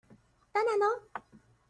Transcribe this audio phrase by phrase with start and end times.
[0.51, 1.03] 當然囉